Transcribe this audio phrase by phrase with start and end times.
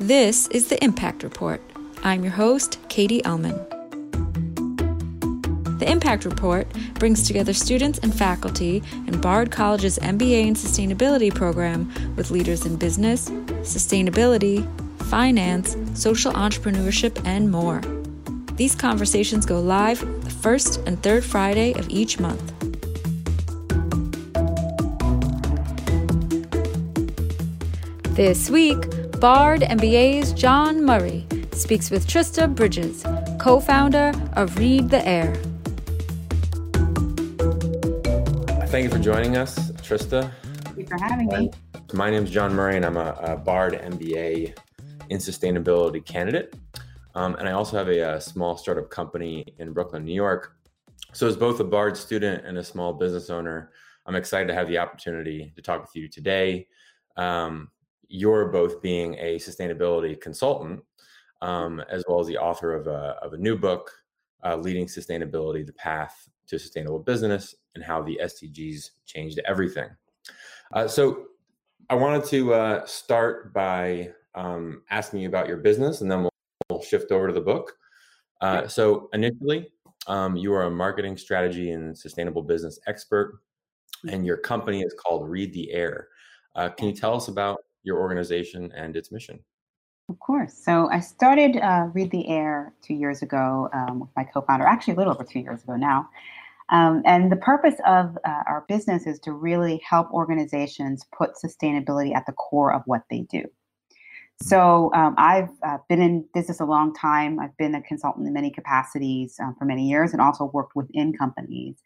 [0.00, 1.60] This is the Impact Report.
[2.02, 3.58] I'm your host, Katie Ellman.
[5.78, 11.92] The Impact Report brings together students and faculty in Bard College's MBA in Sustainability program
[12.16, 13.28] with leaders in business,
[13.60, 14.66] sustainability,
[15.10, 17.82] finance, social entrepreneurship, and more.
[18.56, 22.54] These conversations go live the first and third Friday of each month.
[28.16, 28.82] This week,
[29.20, 33.04] Bard MBA's John Murray speaks with Trista Bridges,
[33.38, 35.34] co founder of Read the Air.
[38.68, 40.32] Thank you for joining us, Trista.
[40.62, 41.50] Thank you for having me.
[41.92, 44.56] My name is John Murray, and I'm a, a Bard MBA
[45.10, 46.54] in sustainability candidate.
[47.14, 50.56] Um, and I also have a, a, small startup company in Brooklyn, New York.
[51.12, 53.70] So, as both a Bard student and a small business owner,
[54.06, 56.68] I'm excited to have the opportunity to talk with you today.
[57.18, 57.68] Um,
[58.10, 60.80] you're both being a sustainability consultant,
[61.40, 63.90] um, as well as the author of a, of a new book,
[64.44, 69.88] uh, Leading Sustainability The Path to Sustainable Business and How the SDGs Changed Everything.
[70.72, 71.26] Uh, so,
[71.88, 76.32] I wanted to uh, start by um, asking you about your business, and then we'll,
[76.68, 77.72] we'll shift over to the book.
[78.40, 79.68] Uh, so, initially,
[80.06, 83.40] um, you are a marketing strategy and sustainable business expert,
[84.08, 86.08] and your company is called Read the Air.
[86.54, 89.40] Uh, can you tell us about your organization and its mission?
[90.08, 90.54] Of course.
[90.54, 94.94] So I started uh, Read the Air two years ago um, with my co-founder, actually
[94.94, 96.08] a little over two years ago now.
[96.70, 102.14] Um, and the purpose of uh, our business is to really help organizations put sustainability
[102.14, 103.44] at the core of what they do.
[104.42, 107.38] So um, I've uh, been in business a long time.
[107.38, 111.12] I've been a consultant in many capacities uh, for many years and also worked within
[111.12, 111.76] companies.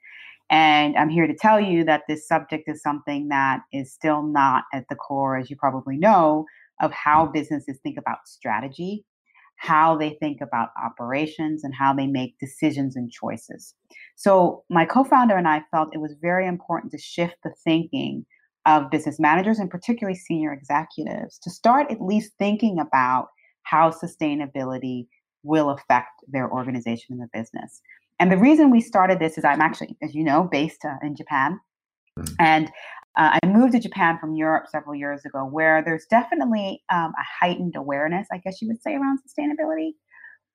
[0.50, 4.64] And I'm here to tell you that this subject is something that is still not
[4.72, 6.44] at the core, as you probably know,
[6.80, 9.04] of how businesses think about strategy,
[9.56, 13.74] how they think about operations, and how they make decisions and choices.
[14.16, 18.26] So, my co founder and I felt it was very important to shift the thinking
[18.66, 23.28] of business managers and particularly senior executives to start at least thinking about
[23.62, 25.06] how sustainability
[25.42, 27.82] will affect their organization and their business.
[28.20, 31.16] And the reason we started this is I'm actually, as you know, based uh, in
[31.16, 31.58] Japan.
[32.18, 32.34] Mm-hmm.
[32.38, 32.68] And
[33.16, 37.44] uh, I moved to Japan from Europe several years ago, where there's definitely um, a
[37.44, 39.92] heightened awareness, I guess you would say, around sustainability.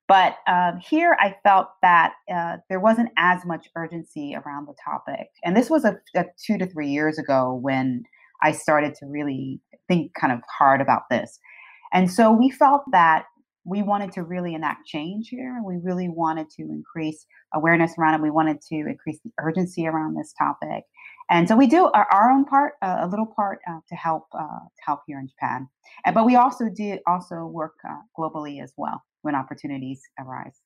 [0.08, 5.28] But um, here I felt that uh, there wasn't as much urgency around the topic.
[5.44, 8.02] And this was a, a, two to three years ago when
[8.42, 11.38] I started to really think kind of hard about this.
[11.92, 13.26] And so we felt that
[13.64, 15.60] we wanted to really enact change here.
[15.64, 18.22] We really wanted to increase awareness around it.
[18.22, 20.84] We wanted to increase the urgency around this topic.
[21.30, 24.26] And so we do our, our own part, uh, a little part uh, to help
[24.32, 25.68] uh, to help here in Japan.
[26.04, 30.58] And, but we also do also work uh, globally as well when opportunities arise.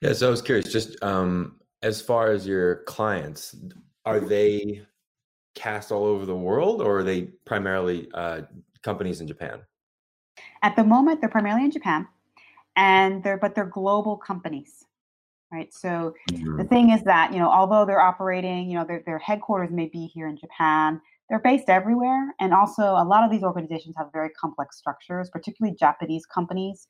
[0.00, 3.54] Yeah, so I was curious, just um, as far as your clients,
[4.06, 4.82] are they
[5.54, 8.42] cast all over the world, or are they primarily uh,
[8.82, 9.60] companies in Japan?
[10.62, 12.06] At the moment, they're primarily in Japan,
[12.76, 14.84] and they're but they're global companies,
[15.52, 15.72] right?
[15.72, 16.56] So mm-hmm.
[16.56, 19.86] the thing is that you know, although they're operating, you know, their their headquarters may
[19.86, 24.08] be here in Japan, they're based everywhere, and also a lot of these organizations have
[24.12, 26.88] very complex structures, particularly Japanese companies.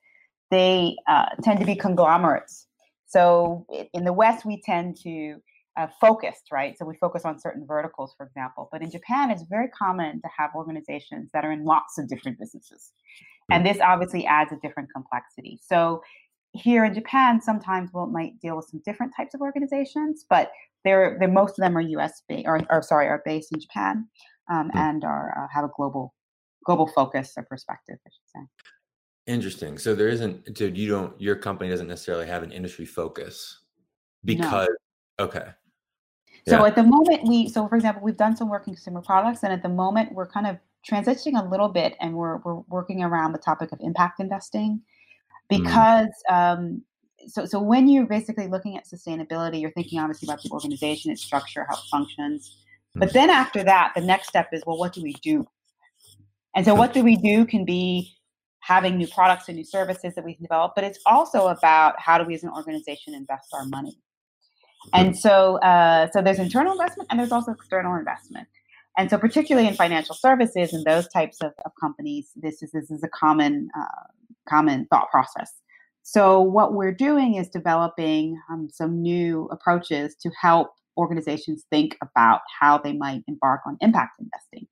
[0.50, 2.66] They uh, tend to be conglomerates.
[3.06, 5.40] So in the West, we tend to
[5.76, 6.76] uh, focused, right?
[6.78, 8.68] So we focus on certain verticals, for example.
[8.72, 12.38] But in Japan, it's very common to have organizations that are in lots of different
[12.38, 12.92] businesses.
[13.50, 15.58] And this obviously adds a different complexity.
[15.62, 16.02] So
[16.52, 20.50] here in Japan, sometimes we might deal with some different types of organizations, but
[20.84, 22.22] they're, they're most of them are U.S.
[22.28, 24.08] based, or, or sorry, are based in Japan
[24.50, 26.14] um, and are uh, have a global
[26.64, 28.72] global focus or perspective, I should say.
[29.26, 29.78] Interesting.
[29.78, 33.60] So there isn't, so you don't, your company doesn't necessarily have an industry focus
[34.24, 34.68] because,
[35.18, 35.24] no.
[35.26, 35.48] okay.
[36.48, 36.66] So yeah.
[36.66, 39.52] at the moment, we so for example, we've done some work in consumer products, and
[39.52, 40.58] at the moment, we're kind of
[40.88, 44.80] transitioning a little bit, and we're we're working around the topic of impact investing,
[45.50, 45.62] mm-hmm.
[45.62, 46.34] because mm.
[46.34, 46.82] um,
[47.26, 51.22] so so when you're basically looking at sustainability, you're thinking obviously about the organization, its
[51.22, 52.64] structure, how it functions,
[52.96, 53.00] mm.
[53.00, 55.46] but then after that, the next step is well, what do we do?
[56.54, 58.16] And so, what do we do can be
[58.60, 62.18] having new products and new services that we can develop, but it's also about how
[62.18, 63.98] do we as an organization invest our money.
[64.92, 68.48] And so, uh, so there's internal investment and there's also external investment.
[68.96, 72.90] And so, particularly in financial services and those types of, of companies, this is this
[72.90, 74.06] is a common uh,
[74.48, 75.52] common thought process.
[76.02, 82.40] So, what we're doing is developing um, some new approaches to help organizations think about
[82.58, 84.66] how they might embark on impact investing.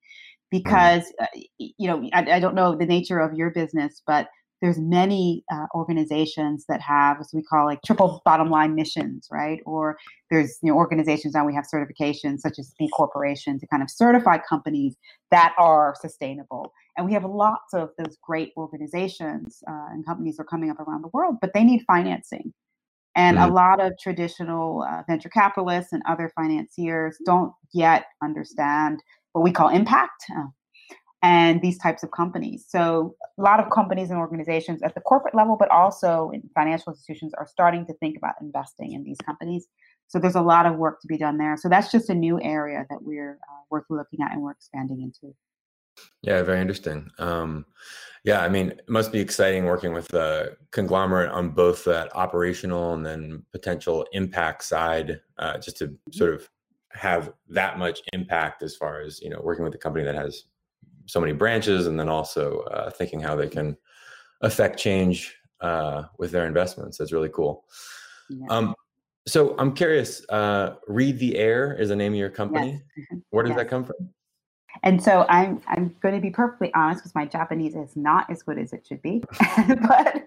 [0.51, 1.27] because uh,
[1.59, 4.29] you know I, I, don't know the nature of your business but
[4.61, 9.61] there's many uh, organizations that have as we call like triple bottom line missions right?
[9.67, 9.97] Or
[10.31, 13.91] there's you know organizations now we have certifications such as b corporation to kind of
[13.91, 14.97] certify companies
[15.31, 16.73] that are sustainable.
[16.97, 21.03] And we have lots of those great organizations uh, and companies are coming up around
[21.03, 22.53] the world but they need financing.
[23.17, 23.51] And mm-hmm.
[23.51, 29.01] a lot of traditional uh, venture capitalists and other financiers don't yet understand
[29.33, 30.45] what we call impact uh,
[31.23, 32.65] and these types of companies.
[32.69, 36.93] So, a lot of companies and organizations at the corporate level, but also in financial
[36.93, 39.67] institutions, are starting to think about investing in these companies.
[40.07, 41.57] So, there's a lot of work to be done there.
[41.57, 45.03] So, that's just a new area that we're uh, we're looking at and we're expanding
[45.03, 45.35] into.
[46.23, 47.11] Yeah, very interesting.
[47.19, 47.67] Um,
[48.25, 52.95] yeah, I mean, it must be exciting working with a conglomerate on both that operational
[52.95, 56.13] and then potential impact side, uh, just to mm-hmm.
[56.13, 56.49] sort of
[56.93, 60.45] have that much impact as far as you know working with a company that has
[61.09, 63.77] so many branches and then also uh, thinking how they can
[64.43, 67.65] affect change uh, with their investments that's really cool
[68.29, 68.47] yeah.
[68.51, 68.75] um,
[69.27, 73.07] so i'm curious uh, read the air is the name of your company yes.
[73.07, 73.19] Mm-hmm.
[73.31, 73.59] where does yes.
[73.59, 74.11] that come from
[74.83, 78.43] and so I'm I'm going to be perfectly honest because my Japanese is not as
[78.43, 79.23] good as it should be,
[79.89, 80.23] but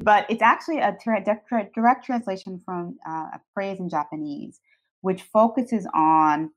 [0.00, 1.28] but it's actually a direct,
[1.74, 4.60] direct translation from uh, a phrase in Japanese,
[5.00, 6.50] which focuses on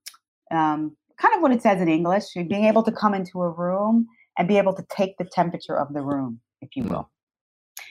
[0.51, 4.07] um, kind of what it says in English, being able to come into a room
[4.37, 6.89] and be able to take the temperature of the room, if you mm.
[6.89, 7.09] will.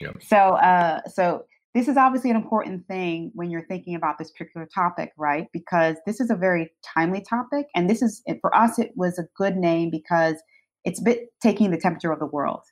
[0.00, 0.12] Yeah.
[0.20, 1.44] So, uh, so
[1.75, 5.46] this is obviously an important thing when you're thinking about this particular topic, right?
[5.52, 8.78] Because this is a very timely topic, and this is for us.
[8.78, 10.36] It was a good name because
[10.84, 12.62] it's a bit taking the temperature of the world,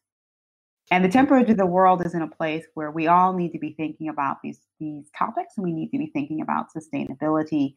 [0.90, 3.58] and the temperature of the world is in a place where we all need to
[3.58, 7.74] be thinking about these these topics, and we need to be thinking about sustainability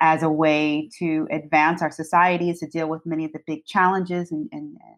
[0.00, 4.32] as a way to advance our societies to deal with many of the big challenges
[4.32, 4.96] and, and, and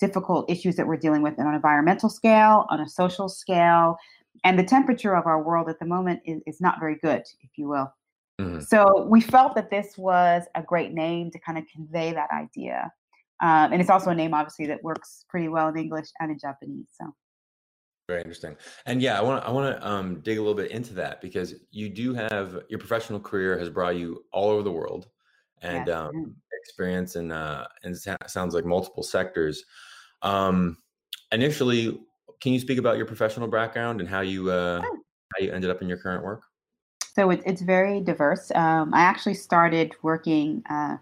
[0.00, 3.96] difficult issues that we're dealing with on an environmental scale, on a social scale.
[4.42, 7.50] And the temperature of our world at the moment is, is not very good, if
[7.56, 7.92] you will.
[8.40, 8.60] Mm-hmm.
[8.60, 12.92] So we felt that this was a great name to kind of convey that idea.
[13.40, 16.38] Um, and it's also a name, obviously, that works pretty well in English and in
[16.38, 16.86] Japanese.
[17.00, 17.14] So
[18.08, 18.56] very interesting.
[18.86, 21.20] And yeah, I want to I want to um, dig a little bit into that
[21.20, 25.08] because you do have your professional career has brought you all over the world
[25.62, 25.96] and yes.
[25.96, 27.96] um, experience in uh, and
[28.26, 29.64] sounds like multiple sectors.
[30.22, 30.76] Um,
[31.32, 31.98] initially,
[32.40, 35.80] can you speak about your professional background and how you uh, how you ended up
[35.80, 36.42] in your current work?
[37.14, 38.50] So it, it's very diverse.
[38.54, 40.96] Um, I actually started working uh,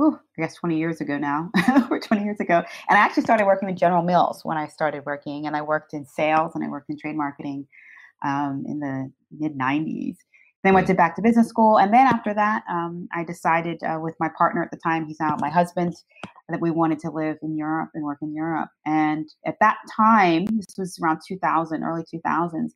[0.00, 2.62] ooh, I guess 20 years ago now, over 20 years ago.
[2.88, 5.94] And I actually started working with General Mills when I started working, and I worked
[5.94, 7.66] in sales and I worked in trade marketing
[8.24, 10.16] um, in the mid 90s.
[10.64, 13.98] Then went to back to business school, and then after that, um, I decided uh,
[14.00, 15.94] with my partner at the time, he's now my husband,
[16.48, 18.70] that we wanted to live in Europe and work in Europe.
[18.86, 22.70] And at that time, this was around 2000, early 2000s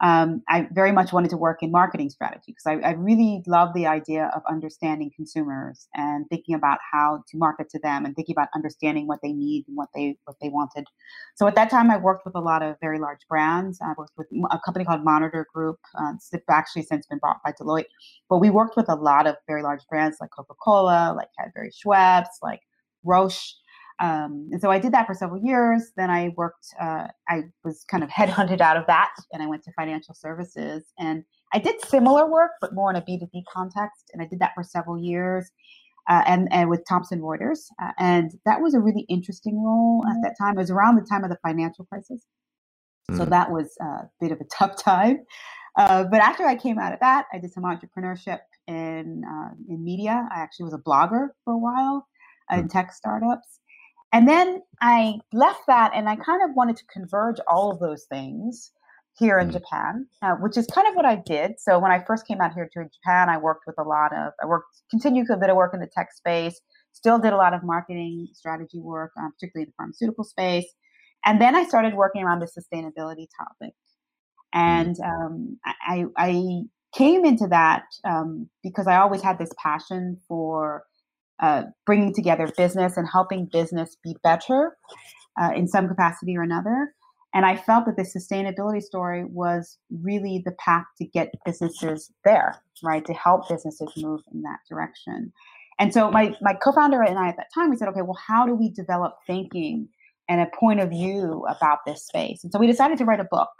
[0.00, 3.74] um, I very much wanted to work in marketing strategy because I, I, really love
[3.74, 8.34] the idea of understanding consumers and thinking about how to market to them and thinking
[8.34, 10.84] about understanding what they need and what they what they wanted.
[11.34, 13.80] So at that time, I worked with a lot of very large brands.
[13.82, 15.78] I worked with a company called Monitor Group.
[15.98, 17.86] Uh, it's actually since been bought by Deloitte,
[18.28, 21.72] but we worked with a lot of very large brands like Coca Cola, like Cadbury
[21.72, 22.60] Schweppes, like
[23.02, 23.54] Roche.
[24.00, 25.90] Um, and so I did that for several years.
[25.96, 29.64] Then I worked, uh, I was kind of headhunted out of that and I went
[29.64, 30.84] to financial services.
[30.98, 34.10] And I did similar work, but more in a B2B context.
[34.12, 35.50] And I did that for several years.
[36.08, 37.66] Uh, and, and with Thomson Reuters.
[37.82, 40.56] Uh, and that was a really interesting role at that time.
[40.56, 42.24] It was around the time of the financial crisis.
[43.10, 43.28] So mm.
[43.28, 45.18] that was a bit of a tough time.
[45.76, 49.84] Uh, but after I came out of that, I did some entrepreneurship in, uh, in
[49.84, 50.26] media.
[50.34, 52.08] I actually was a blogger for a while
[52.50, 52.70] in mm.
[52.70, 53.60] tech startups.
[54.12, 58.04] And then I left that and I kind of wanted to converge all of those
[58.04, 58.72] things
[59.18, 59.52] here in mm.
[59.52, 61.54] Japan, uh, which is kind of what I did.
[61.58, 64.32] So when I first came out here to Japan, I worked with a lot of,
[64.42, 66.58] I worked, continued a bit of work in the tech space,
[66.92, 70.66] still did a lot of marketing strategy work, uh, particularly in the pharmaceutical space.
[71.24, 73.74] And then I started working around the sustainability topic.
[74.54, 74.60] Mm.
[74.60, 76.62] And um, I, I
[76.94, 80.84] came into that um, because I always had this passion for
[81.40, 84.76] uh, bringing together business and helping business be better
[85.40, 86.92] uh, in some capacity or another.
[87.34, 92.62] And I felt that the sustainability story was really the path to get businesses there,
[92.82, 93.04] right?
[93.04, 95.32] To help businesses move in that direction.
[95.78, 98.46] And so my, my co-founder and I at that time, we said, okay, well, how
[98.46, 99.88] do we develop thinking
[100.28, 102.42] and a point of view about this space?
[102.42, 103.50] And so we decided to write a book.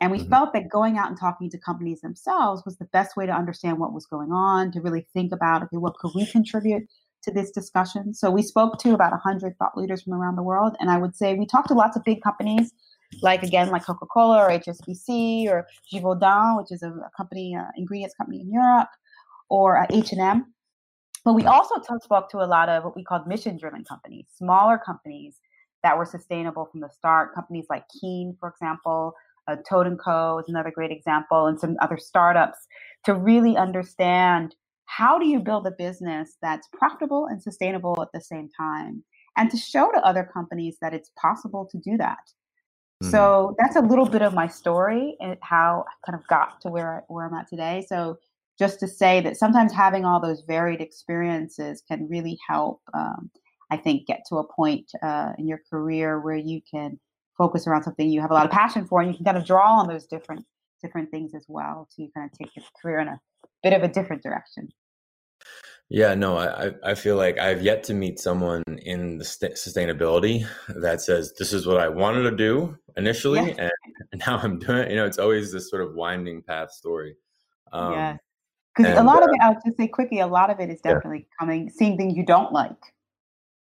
[0.00, 0.30] And we mm-hmm.
[0.30, 3.78] felt that going out and talking to companies themselves was the best way to understand
[3.78, 6.88] what was going on, to really think about, okay, what could we contribute
[7.24, 8.14] to this discussion.
[8.14, 10.76] So we spoke to about 100 thought leaders from around the world.
[10.80, 12.72] And I would say we talked to lots of big companies,
[13.22, 18.14] like again, like Coca-Cola or HSBC or Givaudan, which is a, a company, uh, ingredients
[18.14, 18.88] company in Europe,
[19.48, 20.52] or uh, H&M.
[21.24, 25.40] But we also spoke to a lot of what we called mission-driven companies, smaller companies
[25.82, 27.34] that were sustainable from the start.
[27.34, 29.14] Companies like Keen, for example,
[29.48, 30.38] uh, Toad & Co.
[30.38, 32.58] is another great example, and some other startups
[33.04, 34.54] to really understand
[34.88, 39.04] how do you build a business that's profitable and sustainable at the same time
[39.36, 42.18] and to show to other companies that it's possible to do that
[43.02, 43.10] mm-hmm.
[43.10, 46.70] so that's a little bit of my story and how i kind of got to
[46.70, 48.18] where, where i'm at today so
[48.58, 53.30] just to say that sometimes having all those varied experiences can really help um,
[53.70, 56.98] i think get to a point uh, in your career where you can
[57.38, 59.46] focus around something you have a lot of passion for and you can kind of
[59.46, 60.44] draw on those different
[60.82, 63.20] different things as well to kind of take your career in a
[63.62, 64.68] bit of a different direction.
[65.90, 70.46] Yeah, no, I, I feel like I've yet to meet someone in the st- sustainability
[70.68, 73.70] that says this is what I wanted to do initially, and
[74.26, 74.90] now I'm doing it.
[74.90, 77.16] You know, it's always this sort of winding path story.
[77.72, 78.16] Um, yeah,
[78.76, 80.80] because a lot uh, of it, I'll just say quickly, a lot of it is
[80.82, 81.36] definitely yeah.
[81.40, 82.92] coming, seeing things you don't like,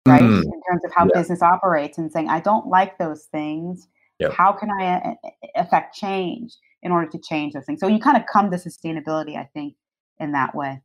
[0.05, 0.21] right?
[0.21, 1.19] Mm, in terms of how yeah.
[1.19, 3.87] business operates, and saying I don't like those things.
[4.19, 4.33] Yep.
[4.33, 7.79] How can I uh, affect change in order to change those things?
[7.79, 9.75] So you kind of come to sustainability, I think,
[10.19, 10.81] in that way.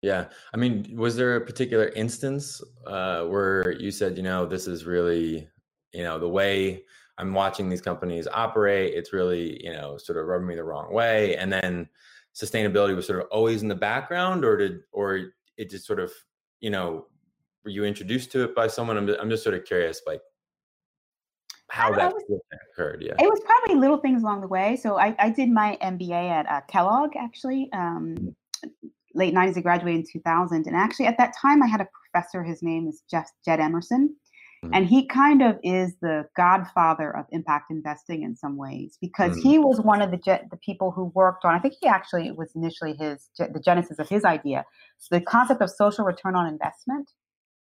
[0.00, 0.26] Yeah.
[0.52, 4.84] I mean, was there a particular instance uh, where you said, you know, this is
[4.84, 5.48] really,
[5.92, 6.84] you know, the way
[7.18, 10.92] I'm watching these companies operate, it's really, you know, sort of rubbing me the wrong
[10.92, 11.36] way.
[11.36, 11.88] And then
[12.34, 16.12] sustainability was sort of always in the background or did, or it just sort of,
[16.60, 17.06] you know,
[17.64, 18.96] were you introduced to it by someone?
[18.96, 20.20] I'm, I'm just sort of curious, like
[21.70, 22.22] how that was,
[22.72, 23.02] occurred.
[23.02, 23.14] Yeah.
[23.18, 24.76] It was probably little things along the way.
[24.76, 27.68] So I, I did my MBA at uh, Kellogg actually.
[27.72, 28.34] Um, mm
[29.14, 29.56] late 90s.
[29.56, 30.66] I graduated in 2000.
[30.66, 32.42] And actually, at that time, I had a professor.
[32.42, 34.14] His name is Jeff Jed Emerson.
[34.64, 34.74] Mm-hmm.
[34.74, 39.48] And he kind of is the godfather of impact investing in some ways because mm-hmm.
[39.48, 40.18] he was one of the
[40.50, 41.54] the people who worked on.
[41.54, 44.64] I think he actually was initially his the genesis of his idea.
[44.98, 47.10] So the concept of social return on investment.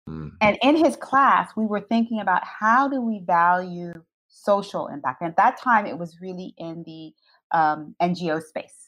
[0.09, 0.29] Mm-hmm.
[0.41, 3.93] And in his class, we were thinking about how do we value
[4.29, 5.21] social impact.
[5.21, 7.13] And at that time, it was really in the
[7.57, 8.83] um, NGO space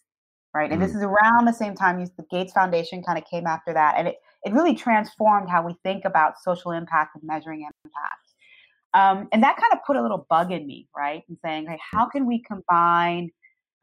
[0.54, 0.70] right?
[0.70, 0.86] And mm-hmm.
[0.86, 4.08] this is around the same time the Gates Foundation kind of came after that, and
[4.08, 8.34] it it really transformed how we think about social impact and measuring impact.
[8.92, 11.22] Um, and that kind of put a little bug in me, right?
[11.28, 13.30] And saying, hey, how can we combine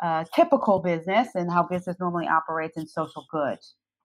[0.01, 3.57] uh, typical business and how business normally operates in social good?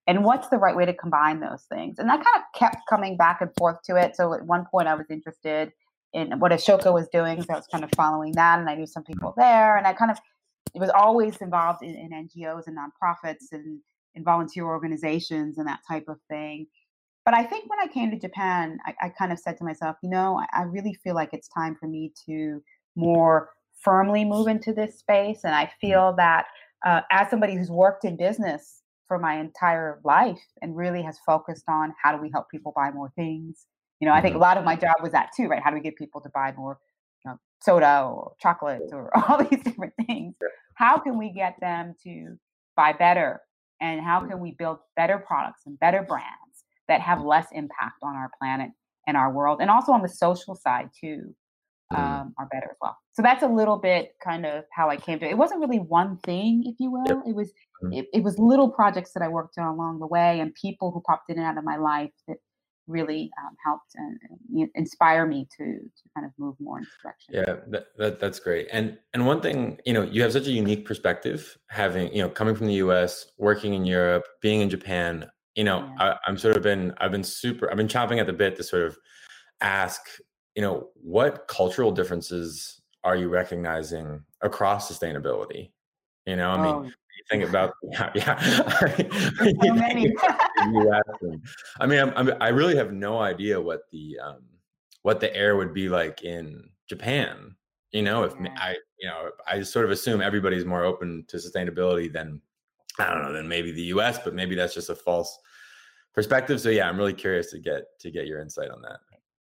[0.06, 1.98] And what's the right way to combine those things?
[1.98, 4.14] And I kind of kept coming back and forth to it.
[4.14, 5.72] So at one point, I was interested
[6.12, 8.86] in what Ashoka was doing, so I was kind of following that, and I knew
[8.86, 10.18] some people there, and I kind of
[10.74, 13.80] it was always involved in, in NGOs and nonprofits and
[14.14, 16.66] in volunteer organizations and that type of thing.
[17.24, 19.96] But I think when I came to Japan, I, I kind of said to myself,
[20.02, 22.62] you know, I, I, really feel like it's time for me to
[22.94, 25.40] more firmly move into this space.
[25.44, 25.70] And I mm.
[25.80, 26.46] feel that
[26.84, 31.64] uh, as somebody who's worked in business for my entire life and really has focused
[31.68, 33.66] on how do we help people buy more things,
[34.00, 34.42] you know, I think a mm-hmm.
[34.42, 35.62] lot of my job was that too, right?
[35.62, 36.78] How do we get people to buy more
[37.24, 40.34] you know, soda or chocolates or all these different things?
[40.76, 42.36] how can we get them to
[42.76, 43.40] buy better
[43.80, 48.14] and how can we build better products and better brands that have less impact on
[48.14, 48.70] our planet
[49.06, 51.34] and our world and also on the social side too
[51.92, 51.98] mm.
[51.98, 55.18] um, are better as well so that's a little bit kind of how i came
[55.18, 57.22] to it it wasn't really one thing if you will yep.
[57.26, 57.52] it was
[57.82, 57.96] mm.
[57.96, 61.00] it, it was little projects that i worked on along the way and people who
[61.02, 62.36] popped in and out of my life that
[62.86, 67.34] really um, helped and, and, inspire me to to kind of move more in direction.
[67.34, 68.68] Yeah, that, that, that's great.
[68.72, 72.28] And and one thing, you know, you have such a unique perspective, having you know,
[72.28, 75.28] coming from the U.S., working in Europe, being in Japan.
[75.54, 76.12] You know, yeah.
[76.12, 78.62] I, I'm sort of been I've been super I've been chopping at the bit to
[78.62, 78.96] sort of
[79.60, 80.02] ask,
[80.56, 85.70] you know, what cultural differences are you recognizing across sustainability?
[86.24, 86.90] You know, I mean, oh,
[87.30, 88.96] think about yeah, yeah.
[89.60, 90.12] so many.
[91.78, 94.42] I mean, I'm, I'm, i really have no idea what the um,
[95.02, 97.54] what the air would be like in Japan.
[97.92, 98.54] You know, if yeah.
[98.56, 102.40] I, you know, I sort of assume everybody's more open to sustainability than
[102.98, 105.38] I don't know than maybe the U.S., but maybe that's just a false
[106.14, 106.60] perspective.
[106.60, 108.98] So yeah, I'm really curious to get to get your insight on that.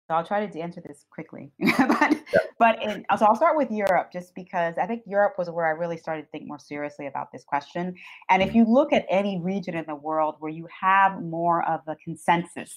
[0.08, 1.52] So I'll try to answer this quickly.
[1.60, 2.40] but yeah.
[2.58, 5.70] but in, so I'll start with Europe just because I think Europe was where I
[5.70, 7.94] really started to think more seriously about this question.
[8.30, 11.80] And if you look at any region in the world where you have more of
[11.86, 12.74] a consensus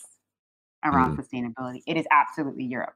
[0.84, 1.26] around mm.
[1.26, 2.96] sustainability, it is absolutely Europe.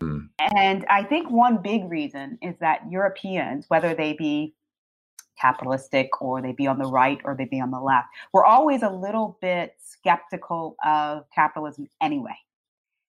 [0.00, 0.28] Mm.
[0.56, 4.54] And I think one big reason is that Europeans, whether they be
[5.38, 8.08] capitalistic or they be on the right or they be on the left.
[8.32, 12.34] We're always a little bit skeptical of capitalism anyway.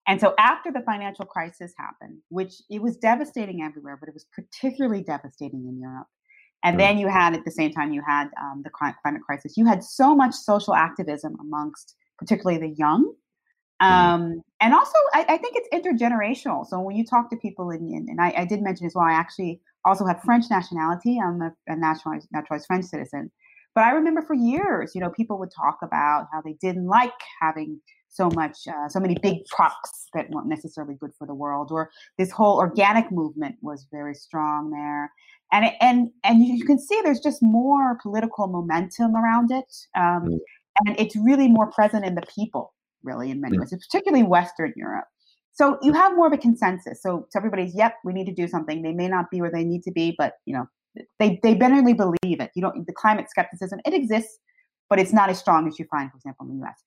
[0.06, 4.26] And so after the financial crisis happened, which it was devastating everywhere, but it was
[4.32, 6.06] particularly devastating in Europe.
[6.62, 6.78] And mm.
[6.78, 9.56] then you had at the same time you had um, the climate crisis.
[9.56, 13.12] You had so much social activism amongst particularly the young.
[13.82, 13.86] Mm.
[13.86, 16.66] Um, and also, I, I, think it's intergenerational.
[16.66, 19.04] So when you talk to people, in, in and I, I, did mention as well,
[19.04, 21.18] I actually also have French nationality.
[21.22, 23.30] I'm a, a naturalized, naturalized French citizen.
[23.75, 27.12] But I remember for years, you know, people would talk about how they didn't like
[27.42, 31.70] having so much, uh, so many big trucks that weren't necessarily good for the world,
[31.70, 35.10] or this whole organic movement was very strong there,
[35.52, 40.25] and it, and and you can see there's just more political momentum around it, um,
[40.26, 40.38] mm.
[40.84, 42.72] and it's really more present in the people,
[43.02, 43.60] really in many mm.
[43.60, 45.06] ways, particularly Western Europe.
[45.56, 47.00] So you have more of a consensus.
[47.02, 48.82] So, so everybody's, yep, we need to do something.
[48.82, 50.66] They may not be where they need to be, but you know,
[51.18, 52.50] they they generally believe it.
[52.54, 54.38] You don't the climate skepticism it exists,
[54.90, 56.82] but it's not as strong as you find, for example, in the U.S.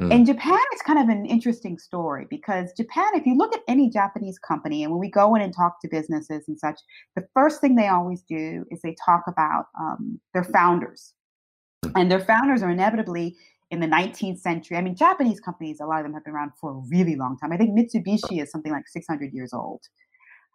[0.00, 0.10] Mm.
[0.12, 3.88] In Japan, it's kind of an interesting story because Japan, if you look at any
[3.88, 6.80] Japanese company, and when we go in and talk to businesses and such,
[7.14, 11.14] the first thing they always do is they talk about um, their founders.
[11.84, 11.92] Mm.
[11.94, 13.36] And their founders are inevitably
[13.70, 14.76] in the 19th century.
[14.76, 17.38] I mean, Japanese companies, a lot of them have been around for a really long
[17.38, 17.52] time.
[17.52, 19.82] I think Mitsubishi is something like 600 years old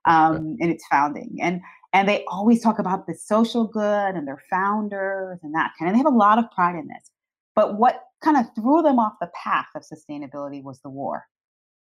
[0.05, 1.37] um, in its founding.
[1.41, 5.89] And and they always talk about the social good and their founders and that kind.
[5.89, 7.09] And they have a lot of pride in this.
[7.55, 11.25] But what kind of threw them off the path of sustainability was the war.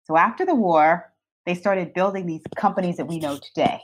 [0.05, 1.11] So after the war,
[1.45, 3.81] they started building these companies that we know today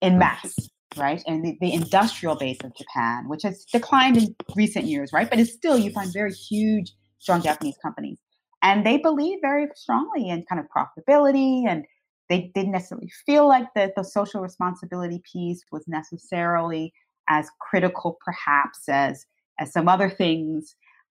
[0.00, 0.18] in mm.
[0.18, 0.54] mass,
[0.96, 1.22] right?
[1.26, 5.28] And the, the industrial base of Japan, which has declined in recent years, right?
[5.28, 8.18] But it's still, you find very huge, strong Japanese companies.
[8.62, 11.84] And they believe very strongly in kind of profitability and
[12.28, 16.92] they didn't necessarily feel like the, the social responsibility piece was necessarily
[17.28, 19.26] as critical perhaps as
[19.58, 20.74] as some other things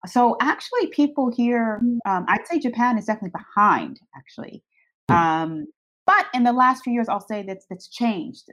[0.07, 1.99] so actually people here mm.
[2.07, 4.63] um, i'd say japan is definitely behind actually
[5.09, 5.17] hmm.
[5.17, 5.67] um,
[6.07, 8.45] but in the last few years i'll say that that's changed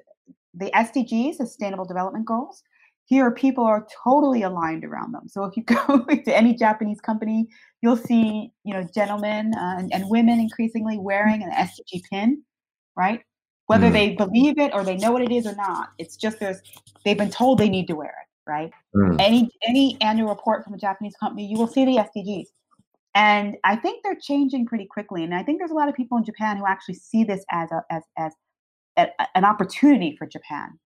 [0.53, 2.63] the sdgs sustainable development goals
[3.05, 7.47] here people are totally aligned around them so if you go to any japanese company
[7.81, 12.43] you'll see you know gentlemen uh, and, and, women increasingly wearing an sdg pin
[12.95, 13.21] right?
[13.67, 13.93] Whether mm.
[13.93, 16.61] they believe it or they know what it is or not, it's just there's
[17.05, 18.71] they've been told they need to wear it, right?
[18.95, 19.19] Mm.
[19.19, 22.47] Any any annual report from a Japanese company, you will see the SDGs.
[23.13, 25.23] And I think they're changing pretty quickly.
[25.23, 27.69] And I think there's a lot of people in Japan who actually see this as
[27.71, 28.33] a as as
[28.97, 30.79] a, an opportunity for Japan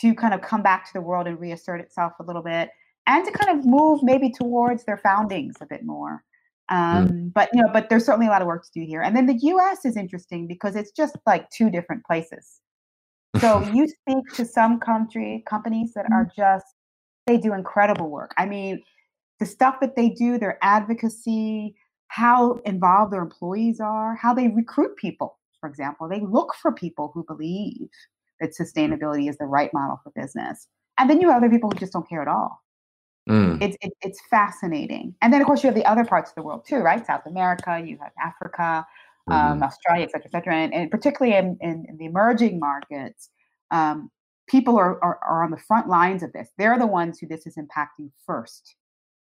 [0.00, 2.70] to kind of come back to the world and reassert itself a little bit
[3.06, 6.22] and to kind of move maybe towards their foundings a bit more.
[6.70, 6.76] Mm.
[6.76, 7.32] Um, mm.
[7.32, 9.02] But you know, but there's certainly a lot of work to do here.
[9.02, 9.84] And then the U.S.
[9.84, 12.60] is interesting because it's just like two different places.
[13.38, 16.34] So you speak to some country companies that are mm.
[16.36, 16.66] just
[17.26, 18.32] they do incredible work.
[18.36, 18.82] I mean,
[19.40, 21.74] the stuff that they do, their advocacy,
[22.08, 25.38] how involved their employees are, how they recruit people.
[25.60, 27.88] For example, they look for people who believe
[28.40, 30.68] that sustainability is the right model for business.
[30.98, 32.60] And then you have other people who just don't care at all.
[33.28, 33.62] Mm.
[33.62, 36.42] It's it, it's fascinating, and then of course you have the other parts of the
[36.42, 37.06] world too, right?
[37.06, 38.86] South America, you have Africa,
[39.26, 39.32] mm-hmm.
[39.32, 43.30] um, Australia, et cetera, et cetera, and, and particularly in, in, in, the emerging markets,
[43.70, 44.10] um,
[44.46, 46.48] people are, are, are on the front lines of this.
[46.58, 48.76] They're the ones who this is impacting first.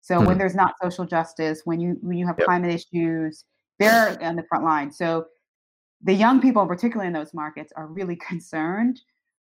[0.01, 0.27] So mm-hmm.
[0.27, 2.45] when there's not social justice, when you when you have yep.
[2.45, 3.45] climate issues,
[3.79, 4.91] they're on the front line.
[4.91, 5.25] So
[6.01, 8.99] the young people, particularly in those markets, are really concerned,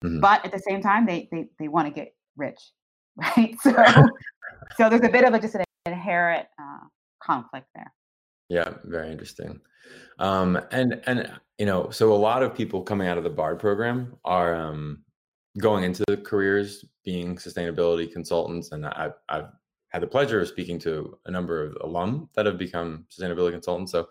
[0.03, 0.19] mm-hmm.
[0.19, 2.59] but at the same time, they they they want to get rich.
[3.15, 3.55] right?
[3.61, 3.73] So,
[4.77, 6.85] so there's a bit of a just an inherent uh,
[7.23, 7.93] conflict there.
[8.49, 9.61] Yeah, very interesting.
[10.19, 13.59] Um, and and you know, so a lot of people coming out of the BARD
[13.59, 15.04] program are um,
[15.57, 19.47] going into careers being sustainability consultants, and I, I've
[19.89, 23.91] had the pleasure of speaking to a number of alum that have become sustainability consultants.
[23.91, 24.09] So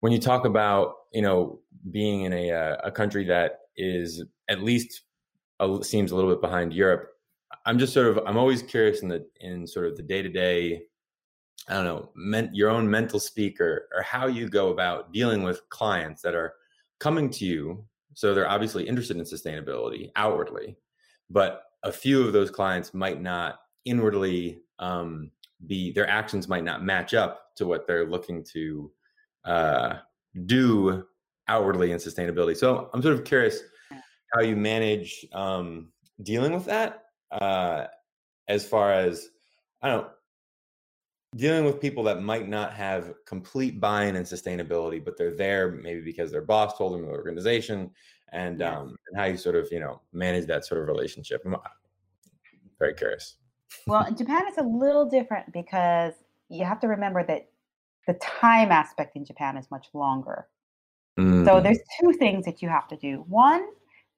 [0.00, 4.62] when you talk about you know being in a uh, a country that is at
[4.62, 5.02] least
[5.60, 7.08] a, seems a little bit behind Europe,
[7.64, 10.28] I'm just sort of I'm always curious in the in sort of the day to
[10.28, 10.82] day.
[11.68, 15.68] I don't know, men, your own mental speaker or how you go about dealing with
[15.68, 16.54] clients that are
[17.00, 17.84] coming to you.
[18.16, 20.78] So they're obviously interested in sustainability outwardly,
[21.28, 25.30] but a few of those clients might not inwardly um,
[25.66, 28.90] be their actions might not match up to what they're looking to
[29.44, 29.96] uh,
[30.46, 31.04] do
[31.48, 32.56] outwardly in sustainability.
[32.56, 33.60] So I'm sort of curious
[34.32, 37.84] how you manage um, dealing with that uh,
[38.48, 39.28] as far as
[39.82, 40.08] I don't
[41.36, 46.00] dealing with people that might not have complete buy-in and sustainability, but they're there maybe
[46.00, 47.90] because their boss told them the organization,
[48.32, 51.44] and um, and how you sort of you know manage that sort of relationship.
[52.78, 53.36] very curious.
[53.86, 56.14] well, in Japan, it's a little different because
[56.48, 57.48] you have to remember that
[58.06, 60.46] the time aspect in Japan is much longer.
[61.18, 61.44] Mm-hmm.
[61.44, 63.24] So there's two things that you have to do.
[63.28, 63.66] One,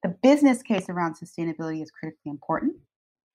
[0.03, 2.75] the business case around sustainability is critically important.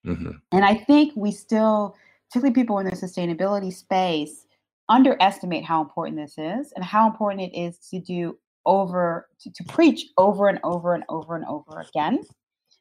[0.05, 0.31] Mm-hmm.
[0.51, 1.95] And I think we still,
[2.33, 4.47] particularly people in the sustainability space,
[4.89, 9.63] underestimate how important this is and how important it is to do over, to, to
[9.65, 12.23] preach over and over and over and over again.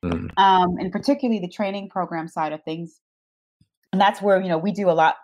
[0.03, 0.27] Mm-hmm.
[0.39, 3.01] Um, and particularly the training program side of things.
[3.93, 5.17] And that's where, you know, we do a lot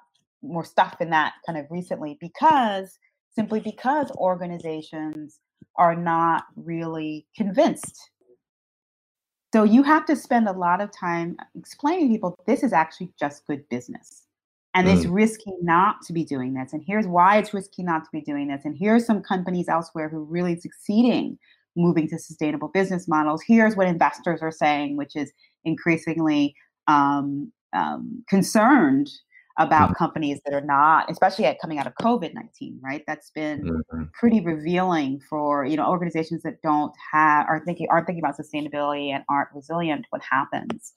[0.42, 2.98] more stuff in that kind of recently because
[3.30, 5.40] simply because organizations
[5.76, 8.10] are not really convinced.
[9.52, 13.12] So you have to spend a lot of time explaining to people this is actually
[13.18, 14.24] just good business.
[14.74, 14.94] And mm.
[14.94, 16.72] it's risky not to be doing this.
[16.72, 18.64] And here's why it's risky not to be doing this.
[18.64, 21.38] And here's some companies elsewhere who are really succeeding
[21.76, 23.42] moving to sustainable business models.
[23.46, 25.32] Here's what investors are saying, which is
[25.64, 26.54] increasingly
[26.88, 29.10] um, um, concerned
[29.58, 30.04] about mm-hmm.
[30.04, 33.02] companies that are not, especially at coming out of COVID nineteen, right?
[33.06, 34.04] That's been mm-hmm.
[34.14, 39.10] pretty revealing for you know organizations that don't have are thinking aren't thinking about sustainability
[39.10, 40.06] and aren't resilient.
[40.10, 40.92] What happens?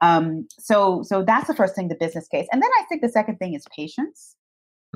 [0.00, 3.08] Um, so so that's the first thing, the business case, and then I think the
[3.08, 4.36] second thing is patience.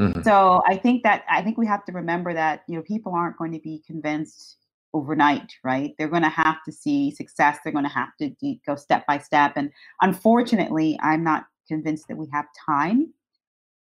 [0.00, 0.22] Mm-hmm.
[0.22, 3.36] So I think that I think we have to remember that you know people aren't
[3.36, 4.56] going to be convinced
[4.94, 5.92] overnight, right?
[5.98, 7.58] They're going to have to see success.
[7.62, 8.30] They're going to have to
[8.66, 9.52] go step by step.
[9.56, 9.70] And
[10.00, 13.12] unfortunately, I'm not convinced that we have time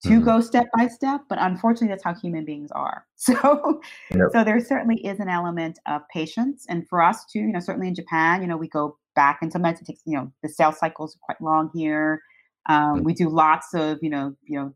[0.02, 0.24] to mm-hmm.
[0.24, 4.30] go step by step but unfortunately that's how human beings are so yep.
[4.32, 7.88] so there certainly is an element of patience and for us too you know certainly
[7.88, 10.78] in japan you know we go back and sometimes it takes you know the sales
[10.78, 12.22] cycles are quite long here
[12.70, 13.04] um, mm-hmm.
[13.04, 14.74] we do lots of you know you know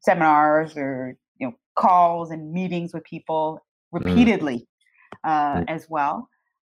[0.00, 3.60] seminars or you know calls and meetings with people
[3.94, 4.08] mm-hmm.
[4.08, 4.66] repeatedly
[5.24, 5.30] mm-hmm.
[5.30, 6.28] uh, as well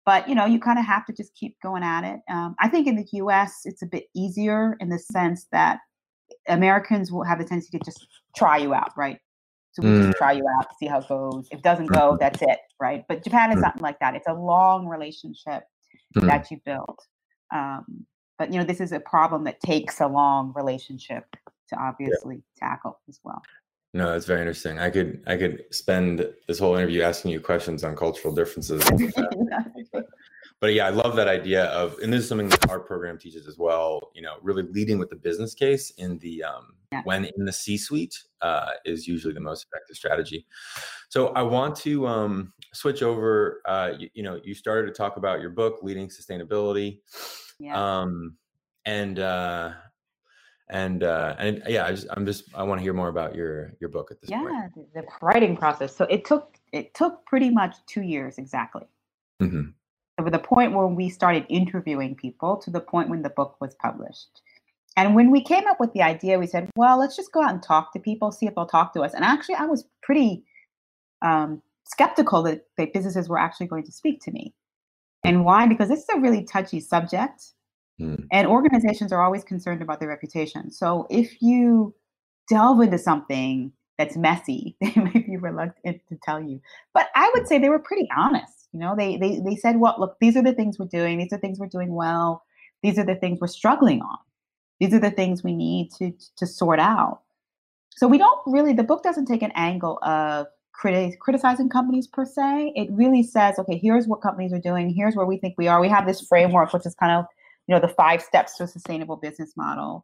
[0.09, 2.67] but you know you kind of have to just keep going at it um, i
[2.67, 5.77] think in the us it's a bit easier in the sense that
[6.47, 9.19] americans will have a tendency to just try you out right
[9.71, 10.07] so we mm.
[10.07, 12.17] just try you out see how it goes if it doesn't go mm-hmm.
[12.19, 13.61] that's it right but japan is mm.
[13.61, 15.61] not like that it's a long relationship
[16.17, 16.25] mm.
[16.25, 16.99] that you build
[17.53, 17.85] um,
[18.39, 21.25] but you know this is a problem that takes a long relationship
[21.67, 22.69] to obviously yeah.
[22.69, 23.43] tackle as well
[23.93, 24.77] no, that's very interesting.
[24.77, 28.83] I could I could spend this whole interview asking you questions on cultural differences.
[29.91, 30.05] but,
[30.59, 33.47] but yeah, I love that idea of, and this is something that our program teaches
[33.47, 34.11] as well.
[34.13, 37.01] You know, really leading with the business case in the um, yeah.
[37.03, 40.45] when in the C-suite uh, is usually the most effective strategy.
[41.09, 43.61] So I want to um, switch over.
[43.65, 46.99] Uh, you, you, know, you started to talk about your book, Leading Sustainability.
[47.59, 48.01] Yeah.
[48.01, 48.37] Um,
[48.85, 49.71] and uh,
[50.69, 53.73] and uh and yeah I just, i'm just i want to hear more about your
[53.79, 54.53] your book at this yeah, point.
[54.75, 55.95] Yeah the, writing process.
[55.95, 58.85] So it took it took pretty much two years exactly.
[59.41, 59.69] Mm-hmm.
[60.19, 63.73] so the point where we started interviewing people to the point when the book was
[63.75, 64.41] published.
[64.97, 67.51] And when we came up with the idea we said well let's just go out
[67.51, 69.13] and talk to people see if they'll talk to us.
[69.13, 70.43] And actually i was pretty
[71.21, 74.53] um, skeptical that, that businesses were actually going to speak to me.
[75.23, 75.67] And why?
[75.67, 77.51] Because this is a really touchy subject
[77.99, 78.25] Mm.
[78.31, 80.71] And organizations are always concerned about their reputation.
[80.71, 81.93] So if you
[82.49, 86.61] delve into something that's messy, they might be reluctant to tell you.
[86.93, 88.67] But I would say they were pretty honest.
[88.71, 91.17] You know, they they they said, "Well, look, these are the things we're doing.
[91.17, 92.43] These are things we're doing well.
[92.83, 94.17] These are the things we're struggling on.
[94.79, 97.21] These are the things we need to to sort out."
[97.89, 98.73] So we don't really.
[98.73, 100.47] The book doesn't take an angle of
[100.79, 102.73] criti- criticizing companies per se.
[102.75, 104.93] It really says, "Okay, here's what companies are doing.
[104.93, 105.81] Here's where we think we are.
[105.81, 107.25] We have this framework, which is kind of
[107.69, 110.03] you know the five steps to a sustainable business model.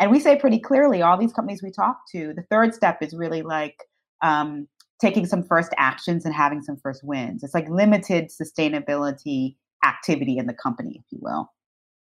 [0.00, 3.14] And we say pretty clearly all these companies we talk to the third step is
[3.14, 3.76] really like
[4.22, 4.66] um,
[5.00, 7.44] taking some first actions and having some first wins.
[7.44, 11.48] It's like limited sustainability activity in the company if you will.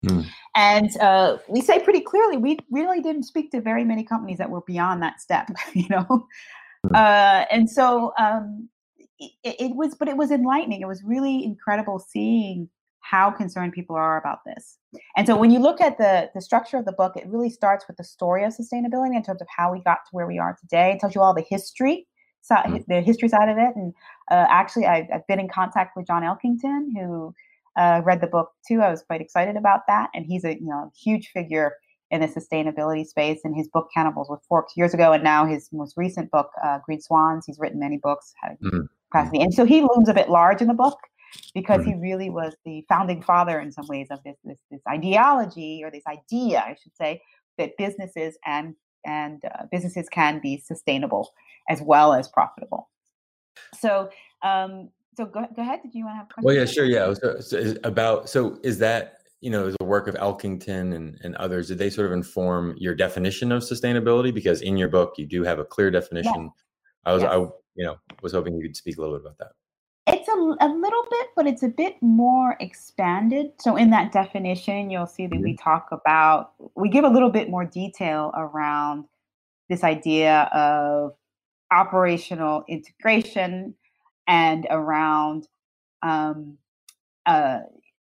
[0.06, 0.28] Mm.
[0.56, 4.48] and uh, we say pretty clearly we really didn't speak to very many companies that
[4.48, 6.28] were beyond that step you know?
[6.86, 6.96] Mm.
[6.96, 8.70] uh, and so um,
[9.20, 10.82] it, it was but it was enlightening.
[10.82, 12.70] It was really incredible seeing
[13.02, 14.78] how concerned people are about this.
[15.16, 17.86] And so when you look at the, the structure of the book, it really starts
[17.88, 20.58] with the story of sustainability in terms of how we got to where we are
[20.60, 20.92] today.
[20.92, 22.08] It tells you all the history,
[22.52, 22.78] mm-hmm.
[22.88, 23.76] the history side of it.
[23.76, 23.94] And
[24.30, 27.34] uh, actually, I, have been in contact with John Elkington, who
[27.78, 28.82] uh, read the book too.
[28.82, 30.10] I was quite excited about that.
[30.14, 31.74] And he's a you know huge figure
[32.10, 33.40] in the sustainability space.
[33.44, 36.80] And his book Cannibals with Forks years ago, and now his most recent book, uh,
[36.86, 37.46] Green Swans.
[37.46, 38.34] He's written many books.
[38.46, 38.82] Mm-hmm.
[39.12, 39.42] Capacity.
[39.42, 40.98] And so he looms a bit large in the book
[41.54, 45.82] because he really was the founding father in some ways of this, this, this ideology
[45.84, 47.22] or this idea, I should say,
[47.58, 51.32] that businesses and and uh, businesses can be sustainable
[51.70, 52.90] as well as profitable.
[53.74, 54.10] So,
[54.44, 55.82] um, so go, go ahead.
[55.82, 56.46] Did you want to have a question?
[56.46, 56.86] Well, yeah, sure.
[56.86, 57.14] Yeah.
[57.14, 61.36] So, so about so is that you know, is the work of Elkington and, and
[61.36, 64.34] others, did they sort of inform your definition of sustainability?
[64.34, 66.44] Because in your book, you do have a clear definition.
[66.44, 66.52] Yes.
[67.06, 67.32] I was, yes.
[67.32, 67.36] I,
[67.76, 69.52] you know, was hoping you could speak a little bit about that.
[70.08, 73.52] It's a, a little bit, but it's a bit more expanded.
[73.60, 75.44] So in that definition, you'll see that mm-hmm.
[75.44, 79.06] we talk about, we give a little bit more detail around
[79.70, 81.14] this idea of
[81.72, 83.76] operational integration
[84.28, 85.48] and around
[86.02, 86.58] um,
[87.26, 87.60] uh,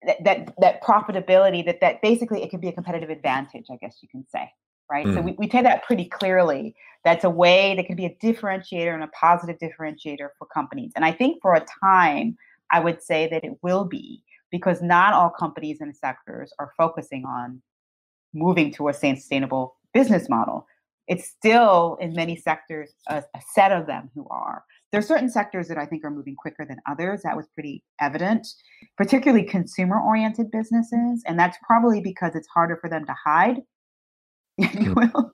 [0.04, 3.98] that, that that profitability that that basically it can be a competitive advantage i guess
[4.02, 4.52] you can say
[4.92, 5.16] right mm.
[5.16, 8.94] so we, we say that pretty clearly that's a way that can be a differentiator
[8.94, 12.38] and a positive differentiator for companies and i think for a time
[12.72, 17.26] i would say that it will be because not all companies and sectors are focusing
[17.26, 17.62] on
[18.34, 20.68] moving to a sustainable business model
[21.08, 25.30] it's still in many sectors a, a set of them who are there are certain
[25.30, 27.22] sectors that I think are moving quicker than others.
[27.24, 28.46] That was pretty evident,
[28.98, 31.24] particularly consumer oriented businesses.
[31.26, 33.62] And that's probably because it's harder for them to hide,
[34.58, 35.34] if you will.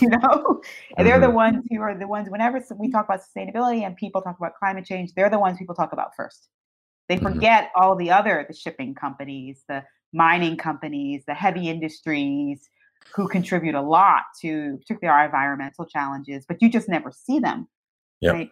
[0.00, 0.62] you know,
[0.96, 4.22] and they're the ones who are the ones, whenever we talk about sustainability and people
[4.22, 6.48] talk about climate change, they're the ones people talk about first.
[7.08, 7.34] They mm-hmm.
[7.34, 12.70] forget all the other, the shipping companies, the mining companies, the heavy industries
[13.14, 17.68] who contribute a lot to particularly our environmental challenges, but you just never see them
[18.20, 18.34] Yep.
[18.34, 18.50] Right.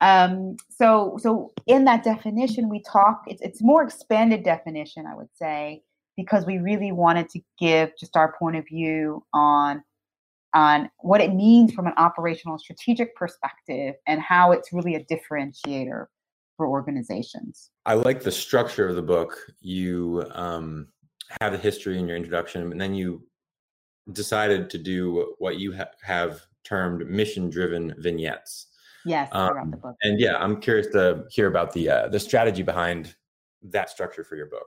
[0.00, 3.22] Um, so, so in that definition, we talk.
[3.26, 5.82] It's it's more expanded definition, I would say,
[6.16, 9.82] because we really wanted to give just our point of view on
[10.52, 16.06] on what it means from an operational strategic perspective and how it's really a differentiator
[16.56, 17.70] for organizations.
[17.86, 19.38] I like the structure of the book.
[19.60, 20.88] You um,
[21.40, 23.26] have the history in your introduction, and then you
[24.12, 28.66] decided to do what you ha- have termed mission driven vignettes.
[29.04, 29.96] Yes, um, the book.
[30.02, 33.14] And yeah, I'm curious to hear about the uh, the strategy behind
[33.62, 34.66] that structure for your book.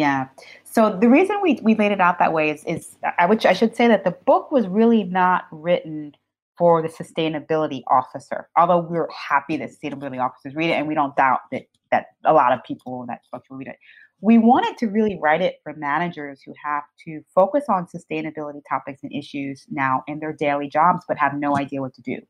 [0.00, 0.28] Yeah.
[0.64, 3.52] So the reason we, we laid it out that way is is I which I
[3.52, 6.14] should say that the book was really not written
[6.56, 8.48] for the sustainability officer.
[8.56, 12.32] Although we're happy that sustainability officers read it, and we don't doubt that that a
[12.32, 13.76] lot of people in that structure read it.
[14.22, 19.02] We wanted to really write it for managers who have to focus on sustainability topics
[19.02, 22.20] and issues now in their daily jobs, but have no idea what to do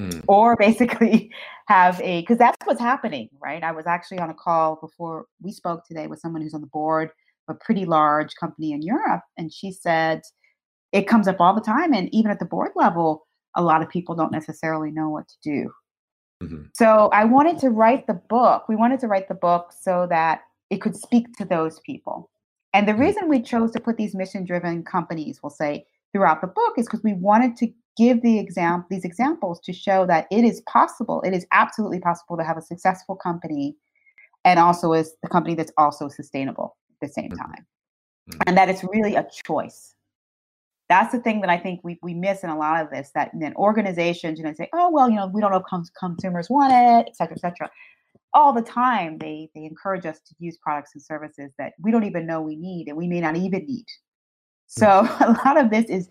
[0.00, 0.24] mm.
[0.28, 1.30] or basically
[1.68, 5.52] have a because that's what's happening right i was actually on a call before we
[5.52, 7.10] spoke today with someone who's on the board
[7.48, 10.22] of a pretty large company in europe and she said
[10.92, 13.88] it comes up all the time and even at the board level a lot of
[13.88, 15.70] people don't necessarily know what to do
[16.42, 16.62] mm-hmm.
[16.74, 20.40] so i wanted to write the book we wanted to write the book so that
[20.70, 22.30] it could speak to those people
[22.72, 23.00] and the mm.
[23.00, 26.86] reason we chose to put these mission driven companies we'll say throughout the book is
[26.86, 31.22] because we wanted to give the example these examples to show that it is possible
[31.22, 33.76] it is absolutely possible to have a successful company
[34.44, 37.38] and also is the company that's also sustainable at the same mm-hmm.
[37.38, 37.66] time
[38.30, 38.40] mm-hmm.
[38.46, 39.94] and that it's really a choice
[40.88, 43.30] that's the thing that i think we, we miss in a lot of this that
[43.34, 46.48] then organizations you know say oh well you know we don't know if cons- consumers
[46.48, 47.70] want it et cetera et cetera
[48.32, 52.04] all the time they they encourage us to use products and services that we don't
[52.04, 53.86] even know we need and we may not even need
[54.66, 55.24] so mm-hmm.
[55.24, 56.08] a lot of this is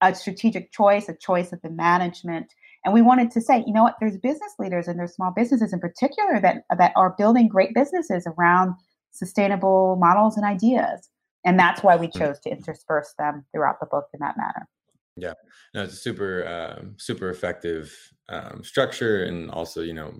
[0.00, 2.52] a strategic choice, a choice of the management.
[2.84, 5.72] And we wanted to say, you know what, there's business leaders and there's small businesses
[5.72, 8.74] in particular that, that are building great businesses around
[9.10, 11.08] sustainable models and ideas.
[11.44, 12.18] And that's why we hmm.
[12.18, 14.68] chose to intersperse them throughout the book in that manner.
[15.16, 15.34] Yeah,
[15.74, 17.92] no, it's a super, um, super effective
[18.28, 19.24] um, structure.
[19.24, 20.14] And also, you know,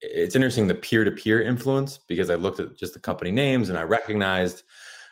[0.00, 3.68] it's interesting the peer to peer influence because I looked at just the company names
[3.68, 4.62] and I recognized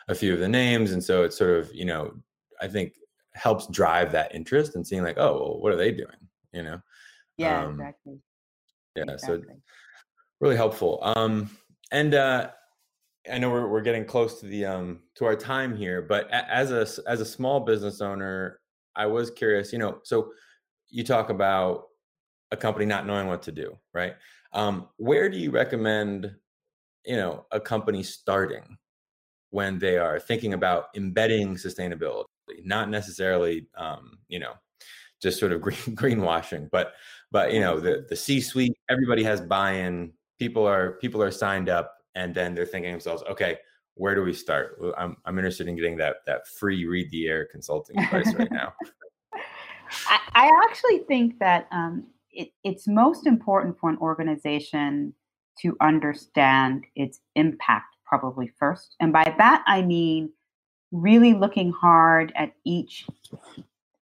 [0.07, 0.91] a few of the names.
[0.91, 2.13] And so it's sort of, you know,
[2.61, 2.93] I think
[3.35, 6.09] helps drive that interest and seeing like, oh, well, what are they doing?
[6.53, 6.81] You know?
[7.37, 8.19] Yeah, um, exactly.
[8.95, 9.43] Yeah, exactly.
[9.47, 9.55] so
[10.39, 10.99] really helpful.
[11.01, 11.49] Um,
[11.91, 12.49] and uh,
[13.31, 16.71] I know we're we're getting close to the um to our time here, but as
[16.71, 18.59] a as a small business owner,
[18.95, 19.73] I was curious.
[19.73, 20.31] You know, so
[20.89, 21.87] you talk about
[22.51, 24.13] a company not knowing what to do, right?
[24.53, 26.33] Um, where do you recommend,
[27.05, 28.77] you know, a company starting
[29.49, 32.25] when they are thinking about embedding sustainability?
[32.63, 34.53] Not necessarily um, you know
[35.21, 36.93] just sort of green greenwashing but
[37.31, 41.69] but you know the the c suite everybody has buy-in people are people are signed
[41.69, 43.57] up and then they're thinking themselves okay
[43.95, 44.77] where do we start?
[44.97, 48.73] I'm, I'm interested in getting that that free read the air consulting advice right now.
[50.09, 55.13] I, I, actually think that um, it, it's most important for an organization
[55.61, 60.29] to understand its impact probably first and by that i mean
[60.91, 63.05] really looking hard at each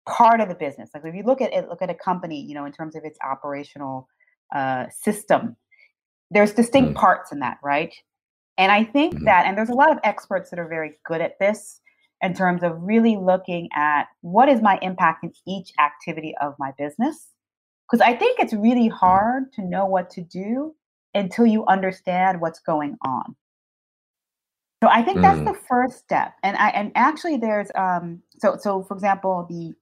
[0.08, 0.90] part of the business.
[0.94, 3.04] Like if you look at it, look at a company, you know, in terms of
[3.04, 4.08] its operational
[4.54, 5.56] uh, system,
[6.32, 6.96] there's distinct mm.
[6.96, 7.94] parts in that, right?
[8.58, 9.26] And I think mm-hmm.
[9.26, 11.82] that, and there's a lot of experts that are very good at this
[12.22, 16.74] in terms of really looking at what is my impact in each activity of my
[16.78, 17.30] business.
[17.90, 20.76] Because I think it's really hard to know what to do
[21.14, 23.36] until you understand what's going on.
[24.82, 25.46] So I think that's mm.
[25.46, 26.34] the first step.
[26.44, 29.74] And I and actually there's um so so for example the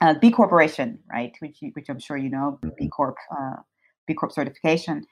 [0.00, 2.88] uh, B Corporation, right, which you, which I'm sure you know, B mm-hmm.
[2.88, 3.56] Corp uh,
[4.06, 5.04] B Corp certification.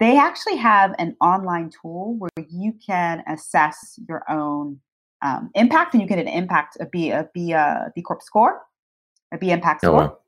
[0.00, 4.80] They actually have an online tool where you can assess your own
[5.20, 8.62] um, impact, and you get an impact a B a B uh, B Corp score,
[9.32, 9.98] a B impact oh, score.
[9.98, 10.18] wow.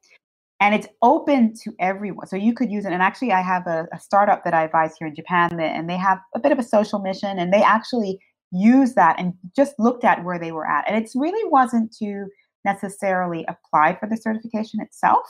[0.61, 2.27] And it's open to everyone.
[2.27, 2.93] So you could use it.
[2.93, 5.91] And actually, I have a, a startup that I advise here in Japan, that, and
[5.91, 8.21] they have a bit of a social mission, and they actually
[8.55, 10.85] use that and just looked at where they were at.
[10.89, 12.27] And it really wasn't to
[12.65, 15.27] necessarily apply for the certification itself,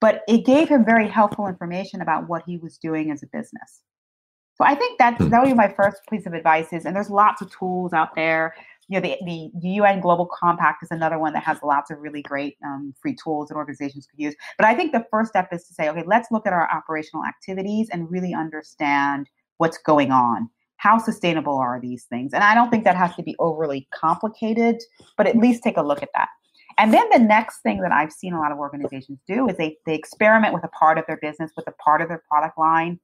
[0.00, 3.82] but it gave him very helpful information about what he was doing as a business.
[4.54, 7.10] So I think that's that would be my first piece of advice is, and there's
[7.10, 8.54] lots of tools out there
[8.88, 12.22] you know, the, the UN Global Compact is another one that has lots of really
[12.22, 14.34] great um, free tools that organizations could use.
[14.58, 17.24] But I think the first step is to say, okay, let's look at our operational
[17.24, 19.28] activities and really understand
[19.58, 20.48] what's going on.
[20.76, 22.32] How sustainable are these things?
[22.32, 24.82] And I don't think that has to be overly complicated,
[25.16, 26.28] but at least take a look at that.
[26.78, 29.78] And then the next thing that I've seen a lot of organizations do is they,
[29.86, 33.00] they experiment with a part of their business, with a part of their product line,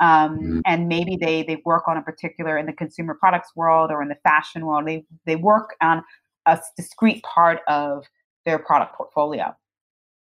[0.00, 0.60] um, mm-hmm.
[0.64, 4.08] and maybe they they work on a particular in the consumer products world or in
[4.08, 6.02] the fashion world they they work on
[6.46, 8.04] a discrete part of
[8.46, 9.54] their product portfolio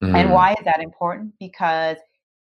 [0.02, 0.16] mm-hmm.
[0.16, 1.96] and why is that important because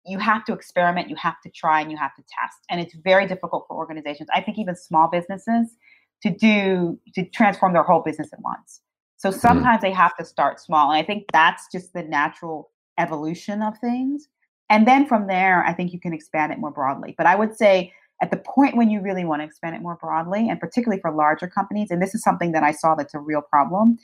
[0.07, 2.95] you have to experiment you have to try and you have to test and it's
[3.05, 5.77] very difficult for organizations i think even small businesses
[6.23, 8.81] to do to transform their whole business at once
[9.17, 9.39] so mm-hmm.
[9.39, 9.87] sometimes mm-hmm.
[9.87, 14.29] they have to start small and i think that's just the natural evolution of things
[14.71, 17.15] and then from there, I think you can expand it more broadly.
[17.19, 19.97] But I would say at the point when you really want to expand it more
[20.01, 23.19] broadly, and particularly for larger companies, and this is something that I saw that's a
[23.19, 23.99] real problem,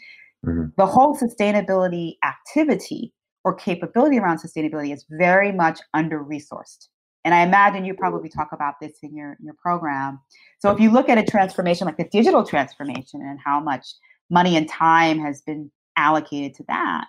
[0.44, 0.66] mm-hmm.
[0.76, 3.12] the whole sustainability activity
[3.46, 6.88] or capability around sustainability is very much under resourced.
[7.24, 10.18] And I imagine you probably talk about this in your, your program.
[10.58, 13.86] So if you look at a transformation like the digital transformation and how much
[14.30, 17.06] money and time has been allocated to that,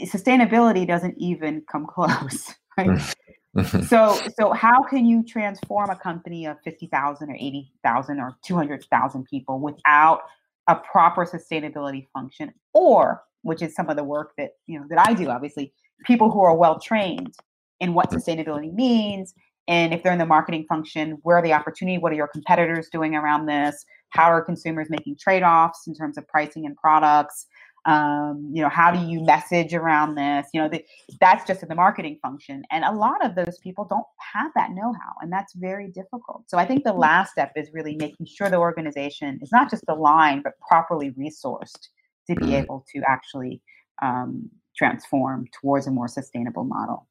[0.00, 2.88] sustainability doesn't even come close right?
[2.88, 3.14] Mm.
[3.88, 9.58] So so how can you transform a company of 50,000 or 80,000 or 200,000 people
[9.58, 10.20] without
[10.68, 12.52] a proper sustainability function?
[12.74, 15.72] Or which is some of the work that you know that I do obviously
[16.04, 17.34] people who are well trained
[17.80, 19.34] in what sustainability means
[19.68, 21.98] and if they're in the marketing function where are the opportunity?
[21.98, 23.84] What are your competitors doing around this?
[24.10, 27.46] How are consumers making trade-offs in terms of pricing and products?
[27.86, 30.46] Um, you know how do you message around this?
[30.52, 30.84] You know the,
[31.18, 34.72] that's just in the marketing function and a lot of those people don't have that
[34.72, 36.44] know-how and that's very difficult.
[36.48, 39.84] So i think the last step is really making sure the organization is not just
[39.88, 41.88] aligned but properly resourced
[42.34, 42.62] to be mm-hmm.
[42.62, 43.60] able to actually
[44.02, 47.06] um, transform towards a more sustainable model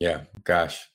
[0.00, 0.88] yeah gosh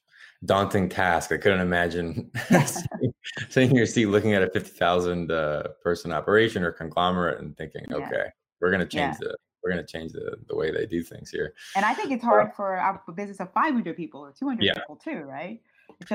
[0.43, 2.31] daunting task i couldn't imagine
[3.49, 7.85] sitting in your seat looking at a 50000 uh, person operation or conglomerate and thinking
[7.89, 7.97] yeah.
[7.97, 8.25] okay
[8.61, 9.29] we're going to change yeah.
[9.29, 9.35] the
[9.65, 11.55] we're going to change the, the way they do things here.
[11.75, 14.73] And I think it's hard for a business of 500 people or 200 yeah.
[14.75, 15.59] people too, right?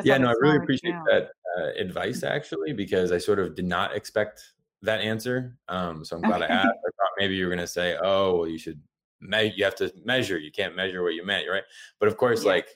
[0.04, 3.96] yeah, no, I really appreciate that uh, advice actually because I sort of did not
[3.96, 5.56] expect that answer.
[5.68, 6.52] Um, so I'm glad okay.
[6.52, 6.68] I asked.
[6.68, 8.80] I thought maybe you were going to say, "Oh, well, you should
[9.20, 10.38] me- you have to measure.
[10.38, 11.64] You can't measure what you meant, right?"
[11.98, 12.50] But of course, yeah.
[12.50, 12.68] like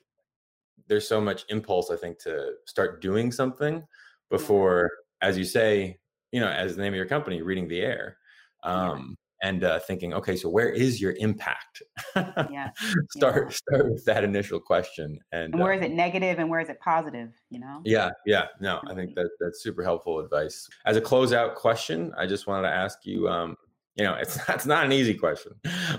[0.88, 3.82] there's so much impulse I think to start doing something
[4.30, 4.90] before,
[5.22, 5.28] yeah.
[5.28, 5.98] as you say,
[6.32, 8.18] you know, as the name of your company, reading the air.
[8.62, 11.82] Um, and uh, thinking, okay, so where is your impact?
[12.16, 12.70] yeah.
[13.10, 13.56] start yeah.
[13.56, 16.70] start with that initial question, and, and where uh, is it negative and where is
[16.70, 17.30] it positive?
[17.50, 17.82] You know.
[17.84, 18.46] Yeah, yeah.
[18.60, 20.66] No, I think that that's super helpful advice.
[20.86, 23.28] As a closeout question, I just wanted to ask you.
[23.28, 23.56] Um,
[23.96, 25.52] you know, it's it's not an easy question,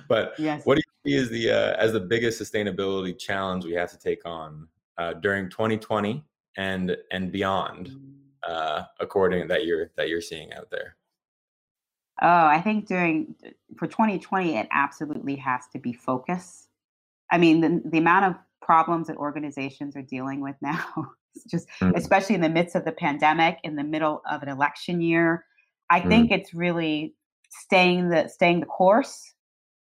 [0.09, 0.65] but yes.
[0.65, 3.97] what do you see as the uh, as the biggest sustainability challenge we have to
[3.97, 6.25] take on uh, during 2020
[6.57, 8.49] and and beyond, mm.
[8.49, 10.97] uh, according that you're that you're seeing out there?
[12.21, 13.35] Oh, I think during
[13.77, 16.67] for 2020, it absolutely has to be focus.
[17.31, 21.11] I mean, the, the amount of problems that organizations are dealing with now,
[21.49, 21.93] just mm.
[21.95, 25.45] especially in the midst of the pandemic, in the middle of an election year,
[25.89, 26.07] I mm.
[26.07, 27.15] think it's really
[27.49, 29.33] staying the staying the course.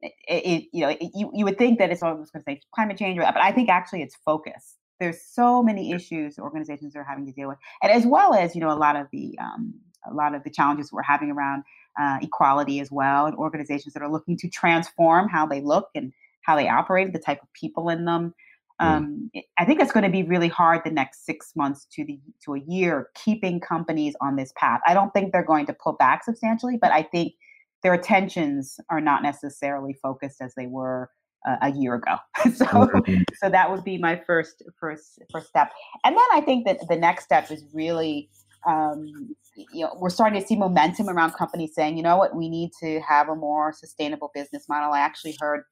[0.01, 2.51] It, it you know, it, you you would think that it's I was going to
[2.51, 4.75] say climate change, but I think actually it's focus.
[4.99, 8.61] There's so many issues organizations are having to deal with, and as well as you
[8.61, 9.75] know a lot of the um,
[10.11, 11.63] a lot of the challenges we're having around
[12.01, 16.13] uh, equality as well, and organizations that are looking to transform how they look and
[16.43, 18.35] how they operate, the type of people in them.
[18.81, 22.21] Um, I think it's going to be really hard the next six months to the
[22.45, 24.81] to a year keeping companies on this path.
[24.87, 27.35] I don't think they're going to pull back substantially, but I think
[27.83, 31.11] their attentions are not necessarily focused as they were
[31.47, 32.17] uh, a year ago.
[32.55, 33.23] so mm-hmm.
[33.35, 35.73] so that would be my first first first step.
[36.05, 38.31] And then I think that the next step is really
[38.69, 42.49] um, you know we're starting to see momentum around companies saying, you know what, we
[42.49, 44.93] need to have a more sustainable business model.
[44.93, 45.65] I actually heard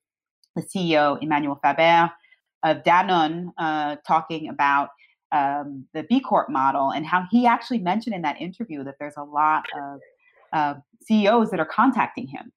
[0.57, 2.11] the CEO Emmanuel Faber
[2.65, 4.89] of Danone uh, talking about
[5.33, 9.17] um, the B Corp model and how he actually mentioned in that interview that there's
[9.17, 10.01] a lot of
[10.53, 12.53] uh, CEOs that are contacting him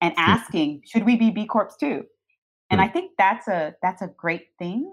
[0.00, 2.04] and asking, should we be B Corps too?
[2.70, 4.92] And I think that's a that's a great thing,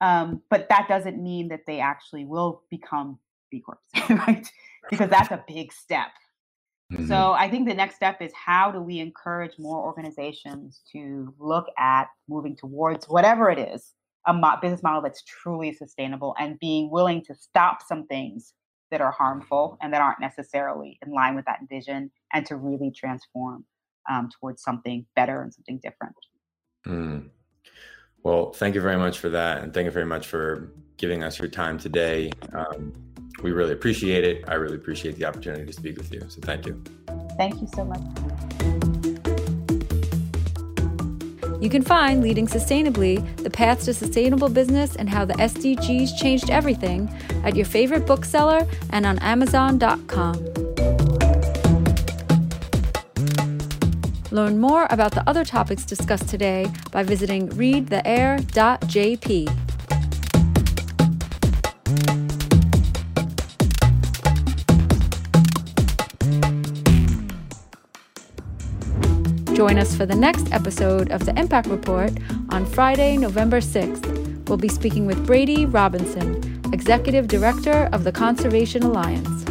[0.00, 3.18] um, but that doesn't mean that they actually will become
[3.50, 3.80] B Corps,
[4.10, 4.50] right?
[4.90, 6.08] Because that's a big step.
[6.92, 7.06] Mm-hmm.
[7.08, 11.66] So I think the next step is how do we encourage more organizations to look
[11.78, 13.94] at moving towards whatever it is,
[14.26, 18.54] a mo- business model that's truly sustainable and being willing to stop some things
[18.92, 22.92] that are harmful and that aren't necessarily in line with that vision and to really
[22.92, 23.64] transform
[24.08, 26.14] um, towards something better and something different.
[26.86, 27.30] Mm.
[28.22, 29.62] Well, thank you very much for that.
[29.62, 32.32] And thank you very much for giving us your time today.
[32.52, 32.92] Um,
[33.46, 34.44] we really appreciate it.
[34.48, 36.20] I really appreciate the opportunity to speak with you.
[36.26, 36.82] So thank you.
[37.36, 38.00] Thank you so much.
[41.62, 46.50] You can find Leading Sustainably The Path to Sustainable Business and How the SDGs Changed
[46.50, 47.08] Everything
[47.44, 50.34] at your favorite bookseller and on Amazon.com.
[54.32, 59.65] Learn more about the other topics discussed today by visiting readtheair.jp.
[69.56, 72.12] Join us for the next episode of the Impact Report
[72.50, 74.48] on Friday, November 6th.
[74.50, 79.44] We'll be speaking with Brady Robinson, Executive Director of the Conservation Alliance.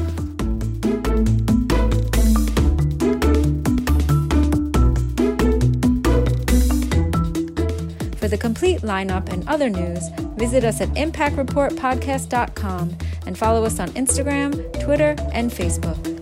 [8.20, 13.90] For the complete lineup and other news, visit us at impactreportpodcast.com and follow us on
[13.94, 16.15] Instagram, Twitter, and Facebook.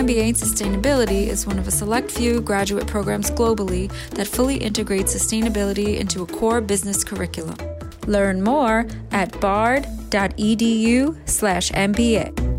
[0.00, 5.14] MBA in Sustainability is one of a select few graduate programs globally that fully integrates
[5.14, 7.56] sustainability into a core business curriculum.
[8.06, 12.49] Learn more at bard.edu slash MBA.